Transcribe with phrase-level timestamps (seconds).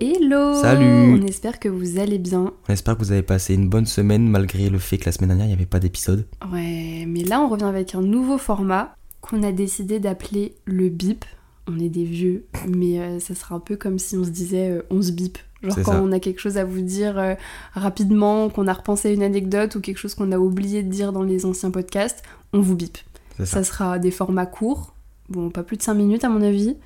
[0.00, 2.52] Hello Salut On espère que vous allez bien.
[2.68, 5.30] On espère que vous avez passé une bonne semaine malgré le fait que la semaine
[5.30, 6.24] dernière il n'y avait pas d'épisode.
[6.52, 11.24] Ouais, mais là on revient avec un nouveau format qu'on a décidé d'appeler le bip.
[11.66, 14.70] On est des vieux, mais euh, ça sera un peu comme si on se disait
[14.70, 15.36] euh, on se bip.
[15.62, 16.00] Genre quand ça.
[16.02, 17.34] on a quelque chose à vous dire euh,
[17.74, 21.12] rapidement, qu'on a repensé à une anecdote ou quelque chose qu'on a oublié de dire
[21.12, 22.22] dans les anciens podcasts,
[22.52, 22.98] on vous bip.
[23.38, 23.64] Ça ça.
[23.64, 24.94] sera des formats courts,
[25.28, 26.76] bon pas plus de 5 minutes à mon avis.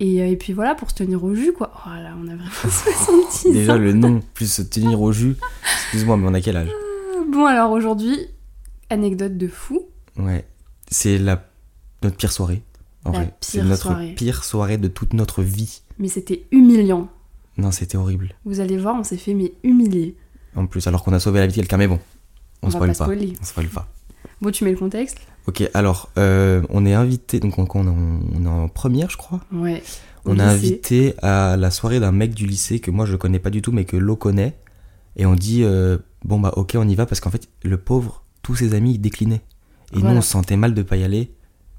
[0.00, 1.72] Et, euh, et puis voilà, pour se tenir au jus quoi.
[1.84, 3.78] Voilà, on a vraiment 66 Déjà ans.
[3.78, 5.36] le nom, plus se tenir au jus.
[5.82, 6.70] Excuse-moi, mais on a quel âge
[7.32, 8.16] Bon alors aujourd'hui,
[8.90, 9.82] anecdote de fou.
[10.16, 10.44] Ouais.
[10.90, 11.44] C'est la...
[12.02, 12.62] notre pire soirée.
[13.04, 13.34] En La vrai.
[13.40, 14.14] C'est notre soirée.
[14.14, 15.82] pire soirée de toute notre vie.
[15.98, 17.08] Mais c'était humiliant.
[17.56, 18.34] Non, c'était horrible.
[18.44, 20.16] Vous allez voir, on s'est fait mais humilier.
[20.54, 21.98] En plus, alors qu'on a sauvé la vie de quelqu'un, mais bon.
[22.62, 23.32] On, On va spoil pas spoiler.
[23.40, 23.88] On spoil pas.
[24.40, 27.88] Bon, tu mets le contexte Ok, alors, euh, on est invité, donc on, on est
[27.88, 29.40] en- on est en première, je crois.
[29.50, 29.82] Ouais.
[30.26, 33.48] On est invité à la soirée d'un mec du lycée que moi je connais pas
[33.50, 34.58] du tout mais que l'eau connaît.
[35.16, 38.24] Et on dit euh, bon bah ok on y va parce qu'en fait le pauvre,
[38.42, 39.40] tous ses amis ils déclinaient.
[39.94, 41.32] Et nous on se sentait mal de pas y aller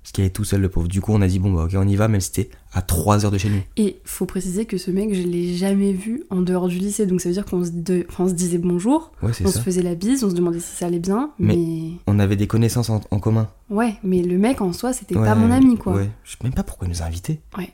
[0.09, 0.87] parce qu'il est tout seul le pauvre.
[0.87, 2.81] Du coup on a dit bon bah ok on y va même si c'était à
[2.81, 3.61] 3 heures de chez nous.
[3.77, 7.05] Et faut préciser que ce mec, je l'ai jamais vu en dehors du lycée.
[7.05, 9.51] Donc ça veut dire qu'on se, de- enfin, on se disait bonjour, Ouais on ça.
[9.51, 11.29] se faisait la bise, on se demandait si ça allait bien.
[11.37, 13.49] Mais- Mais, On avait des connaissances en, en commun.
[13.69, 15.93] ouais, mais le mec en soi, c'était Ouais, pas mon ami quoi.
[15.93, 16.09] Ouais.
[16.23, 17.39] Je sais même pas pourquoi il nous a invités.
[17.55, 17.69] Ouais.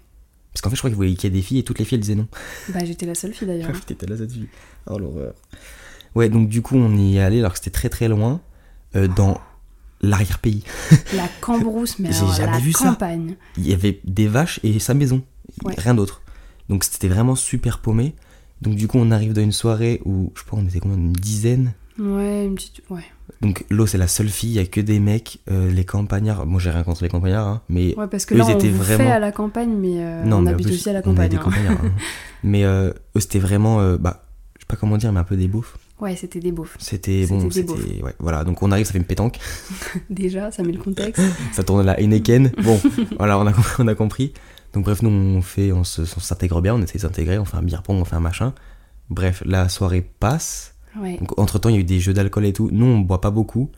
[0.52, 1.86] Parce qu'en fait je crois qu'il voulait qu'il y ait des filles et toutes les
[1.86, 2.28] filles elles disaient non.
[2.74, 3.72] Bah j'étais la seule fille d'ailleurs.
[3.86, 4.48] T'étais là cette fille.
[4.88, 5.34] Oh l'horreur.
[6.16, 8.42] Ouais donc du coup on y est allé alors que c'était très très loin
[8.98, 9.40] euh, dans
[10.08, 10.64] l'arrière-pays.
[11.16, 12.90] la cambrousse, mais J'ai alors, jamais la vu ça.
[12.90, 13.36] campagne.
[13.58, 15.22] il y avait des vaches et sa maison.
[15.64, 15.74] Ouais.
[15.78, 16.22] Rien d'autre.
[16.70, 18.14] Donc c'était vraiment super paumé.
[18.62, 20.98] Donc du coup on arrive dans une soirée où je pas on était combien?
[20.98, 21.74] Une dizaine?
[22.00, 22.82] Ouais, une petite.
[22.90, 23.04] Ouais.
[23.42, 26.46] Donc l'eau c'est la seule fille, il y a que des mecs, euh, les campagnards.
[26.46, 28.70] Moi j'ai rien contre les campagnards, hein, mais Ouais, parce que Eux, là, on étaient
[28.70, 30.94] vous fait vraiment- à la campagne, mais euh, non on mais habite plus, aussi à
[30.94, 31.30] la on campagne.
[31.30, 31.42] des hein.
[31.42, 31.78] campagnards.
[31.84, 31.92] hein.
[32.44, 35.48] mais euh, eux c'était vraiment, bah je sais pas comment dire, mais un peu des
[35.48, 35.78] beaufs.
[36.02, 36.76] Ouais, c'était des beaufs.
[36.80, 38.44] C'était bon, C'était ouais, voilà.
[38.44, 39.40] Donc on arrive, ça fait une pétanque,
[40.10, 41.24] Déjà, ça met le contexte.
[41.54, 42.52] ça tourne la Heineken.
[42.64, 42.80] Bon,
[43.18, 44.34] voilà, on a on a compris.
[44.74, 47.62] Donc bref, nous on fait, on s'intègre bien, on essaie de s'intégrer, on fait un
[47.62, 48.54] beer pong, on fait un machin.
[49.10, 50.76] Bref, la soirée passe.
[51.00, 51.18] Ouais.
[51.18, 52.70] Donc, entre temps, il y a eu des jeux d'alcool et tout.
[52.72, 53.70] Nous, on boit pas beaucoup.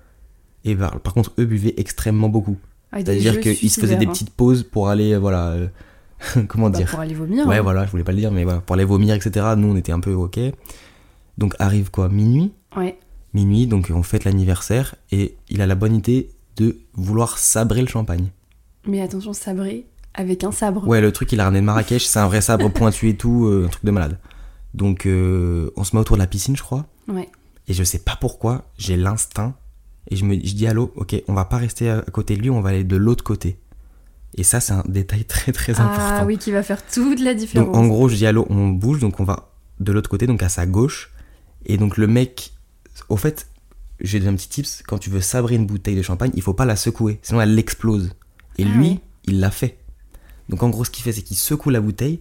[0.63, 2.57] Et par, par contre, eux buvaient extrêmement beaucoup.
[2.91, 5.47] Ah, C'est-à-dire qu'ils se faisaient des petites pauses pour aller, euh, voilà.
[5.49, 5.67] euh,
[6.47, 7.45] comment Bah, dire pour aller vomir.
[7.47, 7.61] Ouais, hein.
[7.61, 9.45] voilà, je voulais pas le dire, mais voilà, pour aller vomir, etc.
[9.57, 10.39] Nous, on était un peu ok.
[11.37, 12.09] Donc, arrive quoi?
[12.09, 12.53] Minuit?
[12.75, 12.97] Ouais.
[13.33, 14.95] Minuit, donc on fête l'anniversaire.
[15.11, 18.31] Et il a la bonne idée de vouloir sabrer le champagne.
[18.87, 20.87] Mais attention, sabré avec un sabre.
[20.87, 22.05] Ouais, le truc, il a ramené de Marrakech.
[22.05, 24.17] C'est un vrai sabre pointu et tout, euh, un truc de malade.
[24.73, 26.87] Donc, euh, on se met autour de la piscine, je crois.
[27.07, 27.29] Ouais.
[27.67, 29.55] Et je sais pas pourquoi, j'ai l'instinct.
[30.09, 32.41] Et je me je dis à l'eau, ok, on va pas rester à côté de
[32.41, 33.59] lui, on va aller de l'autre côté.
[34.35, 36.25] Et ça, c'est un détail très très Ah important.
[36.25, 37.67] oui, qui va faire toute la différence.
[37.67, 40.25] donc en gros, je dis à l'eau, on bouge, donc on va de l'autre côté,
[40.25, 41.11] donc à sa gauche.
[41.67, 42.53] Et donc le mec,
[43.09, 43.47] au fait,
[44.01, 46.53] j'ai donné un petit tips, quand tu veux sabrer une bouteille de champagne, il faut
[46.53, 48.11] pas la secouer, sinon elle explose.
[48.57, 48.99] Et Ah lui, oui.
[49.25, 49.77] il l'a fait.
[50.49, 52.19] Donc en gros, ce qu'il fait, c'est qu'il secoue la bouteille,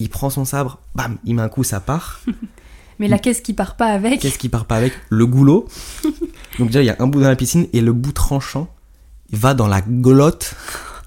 [0.00, 2.20] il prend son sabre, bam, il met un coup, ça part.
[2.98, 4.20] Mais la caisse qui part pas avec?
[4.20, 4.92] Qu'est-ce qui part pas avec?
[5.08, 5.68] Le goulot.
[6.58, 8.68] Donc déjà, il y a un bout dans la piscine et le bout tranchant
[9.30, 10.56] va dans la glotte,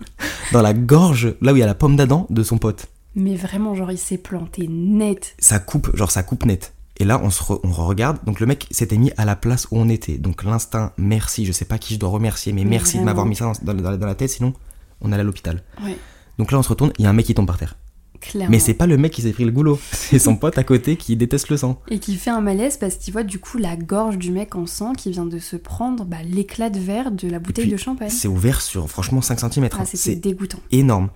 [0.53, 2.87] dans la gorge, là où il y a la pomme d'Adam de son pote.
[3.15, 5.35] Mais vraiment, genre, il s'est planté net.
[5.39, 6.73] Ça coupe, genre ça coupe net.
[7.01, 8.19] Et là, on se re- on regarde.
[8.25, 10.19] Donc le mec s'était mis à la place où on était.
[10.19, 11.47] Donc l'instinct, merci.
[11.47, 13.73] Je sais pas qui je dois remercier, mais Mais merci de m'avoir mis ça dans,
[13.73, 14.53] dans- dans la tête, sinon
[15.01, 15.63] on allait à l'hôpital.
[15.83, 15.97] Ouais,
[16.37, 17.75] Donc là, on se retourne, il y a un mec qui tombe par terre.
[18.19, 18.51] clairement.
[18.51, 20.95] Mais c'est pas le mec qui s'est pris le goulot, c'est son pote à côté
[20.95, 21.81] qui déteste le sang.
[21.89, 24.67] Et qui fait un malaise parce qu'il voit du coup la gorge du mec en
[24.67, 27.77] sang qui vient de se prendre bah, l'éclat de verre de la bouteille puis, de
[27.77, 28.11] champagne.
[28.11, 29.69] C'est ouvert sur franchement 5 cm.
[29.73, 30.59] Ah, c'était c'est dégoûtant.
[30.71, 31.09] énorme.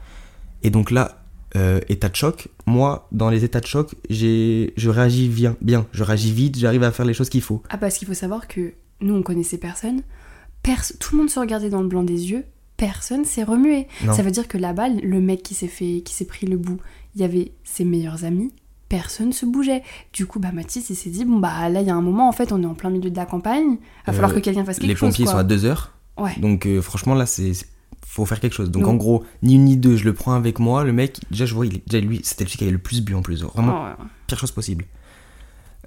[0.64, 1.25] Et donc là,
[1.56, 2.50] euh, état de choc.
[2.66, 5.86] Moi, dans les états de choc, j'ai, je réagis bien, bien.
[5.92, 7.64] Je réagis vite, j'arrive à faire les choses qu'il faut.
[7.70, 10.02] Ah, parce qu'il faut savoir que nous, on connaissait personne.
[10.64, 12.44] Pers- tout le monde se regardait dans le blanc des yeux.
[12.78, 13.88] Personne s'est remué.
[14.06, 14.14] Non.
[14.14, 16.78] Ça veut dire que là-bas, le mec qui s'est fait, qui s'est pris le bout,
[17.16, 18.52] il y avait ses meilleurs amis.
[18.90, 19.82] Personne se bougeait.
[20.14, 22.28] Du coup, bah Mathis, il s'est dit bon bah là, il y a un moment,
[22.28, 23.78] en fait, on est en plein milieu de la campagne.
[24.06, 25.10] Va falloir Euh, que quelqu'un fasse quelque les chose.
[25.12, 25.34] pompiers quoi.
[25.34, 25.94] sont à 2 heures.
[26.18, 26.34] Ouais.
[26.40, 27.66] Donc euh, franchement, là, c'est-
[28.08, 28.72] faut faire quelque chose.
[28.72, 30.84] Donc en gros, ni une ni deux, je le prends avec moi.
[30.84, 33.14] Le mec, déjà, je vois, il déjà lui, c'était celui qui avait le plus bu
[33.16, 33.44] en plus.
[33.44, 34.08] Vraiment, Oh, ouais.
[34.28, 34.86] pire chose possible.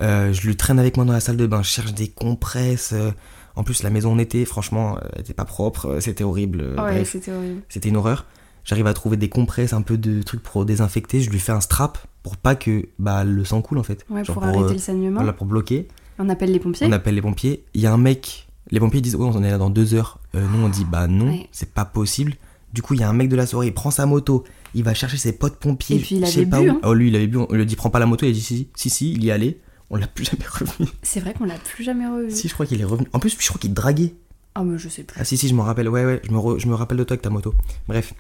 [0.00, 2.92] Euh, je le traîne avec moi dans la salle de bain, je cherche des compresses.
[2.92, 3.10] euh,
[3.56, 6.60] en plus, la maison on était, franchement, euh, elle était pas propre, c'était horrible.
[6.60, 7.62] euh, Ouais, c'était horrible.
[7.68, 8.26] C'était une horreur.
[8.64, 11.20] J'arrive à trouver des compresses, un peu de trucs pour désinfecter.
[11.20, 14.04] Je lui fais un strap pour pas que bah, le sang coule en fait.
[14.10, 15.14] Ouais, Genre pour, arrêter euh, le saignement.
[15.16, 15.88] voilà, pour bloquer.
[16.18, 16.86] On appelle les pompiers.
[16.86, 17.64] On appelle les pompiers.
[17.74, 18.47] Il y a un mec.
[18.70, 20.18] Les pompiers disent Ouais, on est là dans deux heures.
[20.34, 21.48] Euh, nous, on dit Bah non, Ouais.
[21.52, 22.34] c'est pas possible.
[22.72, 24.44] Du coup, il y a un mec de la soirée, il prend sa moto,
[24.74, 25.96] il va chercher ses potes pompiers.
[25.96, 26.72] Et puis, il je sais avait pas bu, où.
[26.74, 26.80] hein.
[26.84, 27.38] Oh, lui, il avait bu.
[27.38, 28.26] On lui dit, prends pas la moto.
[28.26, 29.60] Il a dit, si, si, si, il y est allé.
[29.90, 30.90] On l'a plus jamais revu.
[31.02, 32.30] C'est vrai qu'on l'a plus jamais revu.
[32.30, 33.08] si, je crois qu'il est revenu.
[33.14, 34.14] En plus, je crois qu'il draguait.
[34.54, 35.18] Ah, mais je sais plus.
[35.18, 35.88] Ah, si, si, je m'en rappelle.
[35.88, 37.54] Ouais, ouais, je me, re- je me rappelle de toi avec ta moto.
[37.86, 38.12] Bref.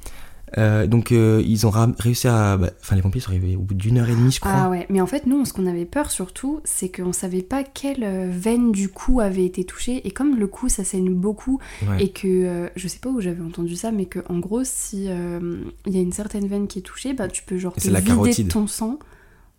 [0.56, 2.56] Euh, donc, euh, ils ont réussi à.
[2.56, 4.52] bah, Enfin, les pompiers sont arrivés au bout d'une heure et demie, je crois.
[4.54, 7.64] Ah ouais, mais en fait, nous, ce qu'on avait peur surtout, c'est qu'on savait pas
[7.64, 10.06] quelle euh, veine du cou avait été touchée.
[10.06, 12.04] Et comme le cou, ça saigne beaucoup, Ouais.
[12.04, 15.04] et que euh, je sais pas où j'avais entendu ça, mais que en gros, si
[15.04, 18.00] il y a une certaine veine qui est touchée, bah tu peux genre te la
[18.00, 18.48] vider carotide.
[18.48, 18.98] ton sang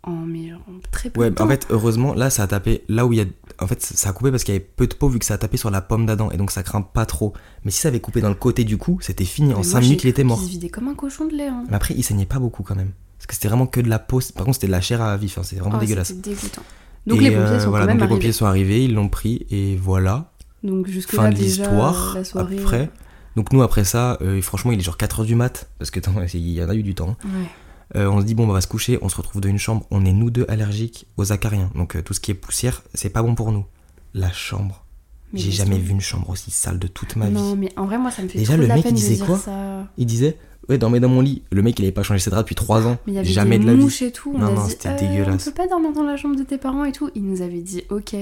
[0.04, 1.48] en, mais genre, en très peu Ouais, de en temps.
[1.48, 3.26] fait, heureusement, là, ça a tapé là où il y a.
[3.62, 5.34] En fait, ça a coupé parce qu'il y avait peu de peau vu que ça
[5.34, 7.34] a tapé sur la pomme d'Adam et donc ça craint pas trop.
[7.66, 9.50] Mais si ça avait coupé dans le côté du cou, c'était fini.
[9.50, 10.38] Mais En moi, 5 j'ai minutes, il était mort.
[10.40, 11.48] qu'il se vidait comme un cochon de lait.
[11.48, 11.66] Hein.
[11.70, 12.92] Mais après, il saignait pas beaucoup quand même.
[13.18, 14.22] Parce que c'était vraiment que de la peau.
[14.36, 15.38] Par contre, c'était de la chair à vif.
[15.38, 16.08] hein, C'était vraiment Oh, dégueulasse.
[16.08, 16.62] C'était dégoûtant.
[17.06, 18.16] Donc Et, les pompiers euh, sont voilà, quand même donc les arrivés.
[18.20, 20.32] pompiers sont arrivés, ils l'ont pris et voilà.
[20.64, 22.16] Donc jusque fin là de l'histoire.
[22.18, 22.40] euh.
[22.40, 22.90] Après.
[23.36, 25.70] Donc nous, après ça, euh, franchement, il est genre 4h du mat.
[25.78, 26.00] Parce que
[26.34, 27.18] il y en a eu du temps.
[27.26, 27.50] Ouais.
[27.96, 29.00] Euh, on se dit, bon, on va se coucher.
[29.02, 29.86] On se retrouve dans une chambre.
[29.92, 31.72] On est nous deux allergiques aux acariens.
[31.76, 33.66] Donc euh, tout ce qui est poussière, c'est pas bon pour nous.
[34.14, 34.86] La chambre.
[35.34, 37.34] J'ai jamais vu une chambre aussi sale de toute ma vie.
[37.34, 38.98] Non, mais en vrai, moi, ça me fait Déjà, trop le de la mec, peine
[38.98, 39.88] il disait quoi ça.
[39.98, 40.38] Il disait,
[40.70, 41.44] ouais, dormez dans mon lit.
[41.52, 42.98] Le mec, il avait pas changé ses draps depuis 3 ans.
[43.06, 43.82] Mais il y avait Jamais des de la vie.
[43.84, 44.32] mouches et tout.
[44.36, 45.48] On Non, non, c'était euh, dégueulasse.
[45.48, 47.12] On peut pas dormir dans la chambre de tes parents et tout.
[47.14, 48.16] Il nous avait dit ok.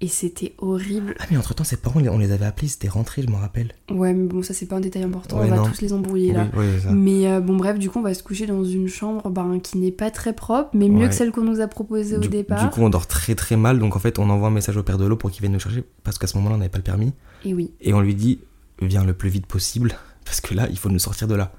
[0.00, 1.16] Et c'était horrible.
[1.18, 3.72] Ah, mais entre temps, ses parents, on les avait appelés, c'était rentré, je m'en rappelle.
[3.90, 5.38] Ouais, mais bon, ça c'est pas un détail important.
[5.40, 5.64] Ouais, on va non.
[5.64, 6.46] tous les embrouiller là.
[6.56, 6.92] Oui, ça.
[6.92, 9.76] Mais euh, bon, bref, du coup, on va se coucher dans une chambre ben, qui
[9.78, 11.08] n'est pas très propre, mais mieux Ouais.
[11.08, 12.62] que celle qu'on nous a proposée au Du, départ.
[12.62, 13.80] du coup, on dort très très mal.
[13.80, 15.58] Donc en fait, on envoie un message au père de l'eau pour qu'il vienne nous
[15.58, 15.82] chercher.
[16.04, 17.12] Parce qu'à ce moment-là, on n'avait pas le permis.
[17.44, 17.72] Et oui.
[17.80, 18.38] Et on lui dit,
[18.80, 19.96] viens le plus vite possible.
[20.24, 21.52] Parce que là, il faut nous sortir de là.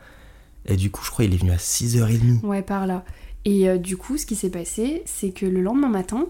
[0.66, 2.46] Et du coup, je crois qu'il est venu à 6h30.
[2.46, 3.04] Ouais, par là.
[3.46, 6.28] Et euh, du coup, ce qui s'est passé, c'est que le lendemain matin,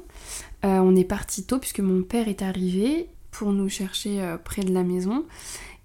[0.65, 4.63] euh, on est parti tôt puisque mon père est arrivé pour nous chercher euh, près
[4.63, 5.25] de la maison.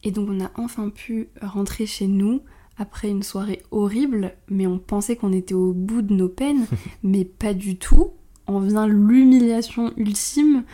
[0.03, 2.43] Et donc, on a enfin pu rentrer chez nous
[2.77, 6.67] après une soirée horrible, mais on pensait qu'on était au bout de nos peines,
[7.03, 8.11] mais pas du tout.
[8.47, 10.65] En vient l'humiliation ultime.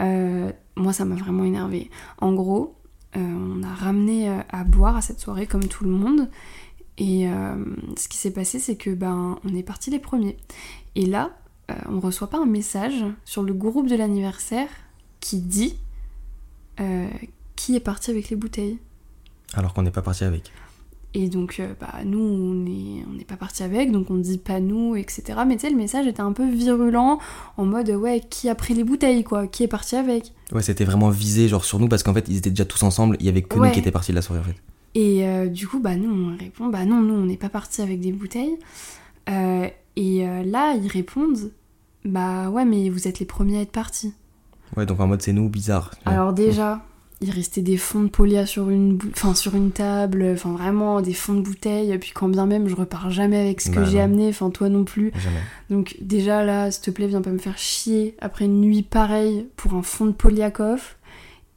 [0.00, 1.90] Moi, ça m'a vraiment énervé.
[2.18, 2.74] En gros,
[3.14, 6.28] on a ramené à boire à cette soirée comme tout le monde.
[6.98, 7.54] Et euh,
[7.96, 10.36] ce qui s'est passé, c'est que ben on est parti les premiers.
[10.96, 11.30] Et là,
[11.70, 14.68] euh, on reçoit pas un message sur le groupe de l'anniversaire
[15.20, 15.76] qui dit
[16.80, 17.08] euh,
[17.56, 18.78] qui est parti avec les bouteilles.
[19.54, 20.50] Alors qu'on n'est pas parti avec.
[21.12, 24.94] Et donc, bah, nous, on n'est on pas parti avec, donc on dit pas nous,
[24.94, 25.40] etc.
[25.44, 27.18] Mais tu sais, le message était un peu virulent,
[27.56, 30.84] en mode, ouais, qui a pris les bouteilles, quoi Qui est parti avec Ouais, c'était
[30.84, 33.16] vraiment visé genre sur nous parce qu'en fait, ils étaient déjà tous ensemble.
[33.18, 33.66] Il y avait que Ouais.
[33.68, 34.54] nous qui étaient partis de la soirée en fait.
[34.94, 37.80] Et euh, du coup, bah, nous, on répond, bah non, nous, on n'est pas parti
[37.82, 38.58] avec des bouteilles.
[39.28, 41.52] Euh, et euh, là, ils répondent,
[42.04, 44.14] bah ouais, mais vous êtes les premiers à être partis.
[44.76, 45.92] Ouais, donc en mode c'est nous, bizarre.
[46.06, 46.84] Alors déjà,
[47.20, 51.12] il restait des fonds de polia sur une, enfin, sur une table, enfin vraiment des
[51.12, 54.00] fonds de bouteilles, puis quand bien même je repars jamais avec ce que Bah j'ai
[54.00, 55.12] amené, enfin toi non plus.
[55.16, 55.40] Jamais.
[55.68, 59.48] Donc déjà là, s'il te plaît, viens pas me faire chier après une nuit pareille
[59.56, 60.96] pour un fond de Poliakov.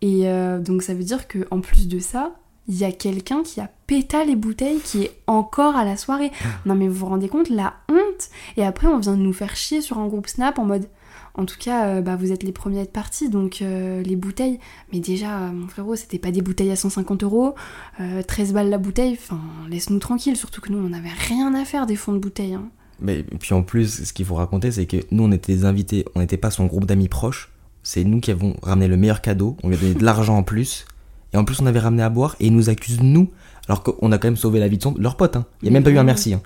[0.02, 2.34] Et euh, donc ça veut dire que en plus de ça,
[2.68, 6.32] il y a quelqu'un qui a péta les bouteilles qui est encore à la soirée.
[6.66, 9.56] Non mais vous vous rendez compte la honte Et après on vient de nous faire
[9.56, 10.88] chier sur un groupe Snap en mode
[11.36, 14.16] en tout cas, euh, bah, vous êtes les premiers à être partis, donc euh, les
[14.16, 14.60] bouteilles.
[14.92, 17.56] Mais déjà, euh, mon frérot, c'était pas des bouteilles à 150 euros,
[18.00, 21.66] euh, 13 balles la bouteille, enfin, laisse-nous tranquille, surtout que nous, on n'avait rien à
[21.66, 22.54] faire des fonds de bouteilles.
[22.54, 22.70] hein.
[23.00, 25.66] Mais et puis en plus, ce qu'il faut raconter, c'est que nous, on était des
[25.66, 27.52] invités, on n'était pas son groupe d'amis proches.
[27.82, 29.58] C'est nous qui avons ramené le meilleur cadeau.
[29.64, 30.86] On lui a donné de l'argent en plus.
[31.34, 33.30] Et en plus, on avait ramené à boire et ils nous accusent, nous,
[33.68, 35.36] alors qu'on a quand même sauvé la vie de son, leur pote.
[35.36, 35.46] Hein.
[35.62, 36.34] Il n'y a Mais même pas eu un merci.
[36.34, 36.42] Hein.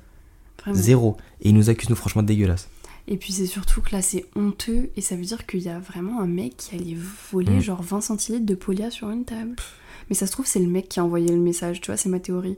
[0.74, 1.18] Zéro.
[1.42, 2.70] Et ils nous accusent, nous, franchement, dégueulasse.
[3.10, 5.80] Et puis c'est surtout que là c'est honteux et ça veut dire qu'il y a
[5.80, 6.98] vraiment un mec qui allait
[7.32, 7.62] voler Mm.
[7.62, 9.56] genre 20 centilitres de polia sur une table.
[10.10, 12.10] Mais ça se trouve c'est le mec qui a envoyé le message, tu vois, c'est
[12.10, 12.58] ma théorie.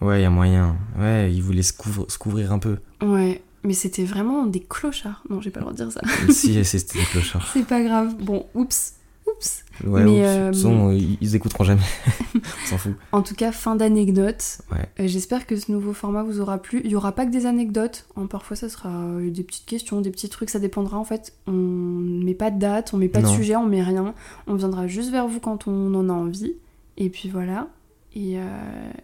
[0.00, 0.76] Ouais, il y a moyen.
[0.96, 2.76] Ouais, se, couvre- se couvrir un peu.
[3.02, 5.24] Ouais, mais c'était vraiment des clochards.
[5.28, 6.00] Non, j'ai pas le droit de dire ça.
[6.32, 7.50] si, c'était des clochards.
[7.52, 8.14] c'est pas grave.
[8.20, 8.92] Bon, oups,
[9.40, 9.64] oups.
[9.86, 10.18] Ouais, Mais, oups.
[10.20, 11.80] euh, De toute façon, ils, ils écouteront jamais.
[12.34, 12.94] on s'en fout.
[13.12, 14.58] En tout cas, fin d'anecdote.
[14.70, 14.88] Ouais.
[15.00, 16.80] Euh, J'espère que ce nouveau format vous aura plu.
[16.84, 18.06] Il y aura pas que des anecdotes.
[18.16, 20.50] hein, parfois, ça sera euh, des petites questions, des petits trucs.
[20.50, 21.32] Ça dépendra en fait.
[21.46, 23.30] On met pas de date, on met pas Non.
[23.30, 24.14] de sujet, on met rien.
[24.46, 26.54] On viendra juste vers vous quand on en a envie.
[26.98, 27.68] Et puis voilà.
[28.14, 28.42] Et, euh,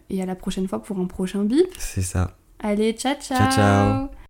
[0.09, 1.65] et à la prochaine fois pour un prochain bip.
[1.79, 2.35] C'est ça.
[2.59, 4.16] Allez, ciao ciao Ciao, ciao.